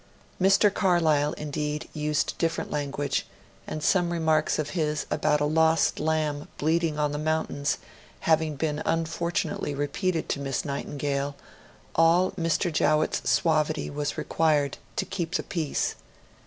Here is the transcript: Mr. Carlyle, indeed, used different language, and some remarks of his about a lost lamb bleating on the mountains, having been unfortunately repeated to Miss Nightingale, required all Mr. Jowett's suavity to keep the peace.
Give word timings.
Mr. 0.41 0.73
Carlyle, 0.73 1.33
indeed, 1.33 1.87
used 1.93 2.35
different 2.39 2.71
language, 2.71 3.27
and 3.67 3.83
some 3.83 4.11
remarks 4.11 4.57
of 4.57 4.71
his 4.71 5.05
about 5.11 5.39
a 5.39 5.45
lost 5.45 5.99
lamb 5.99 6.47
bleating 6.57 6.97
on 6.97 7.11
the 7.11 7.19
mountains, 7.19 7.77
having 8.21 8.55
been 8.55 8.81
unfortunately 8.83 9.75
repeated 9.75 10.27
to 10.27 10.39
Miss 10.39 10.65
Nightingale, 10.65 11.35
required 11.35 11.43
all 11.93 12.31
Mr. 12.31 12.73
Jowett's 12.73 13.29
suavity 13.29 13.91
to 13.91 15.05
keep 15.07 15.35
the 15.35 15.43
peace. 15.43 15.93